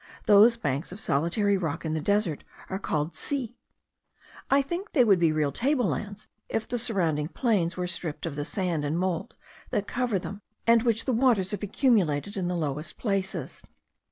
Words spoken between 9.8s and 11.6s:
cover them, and which the waters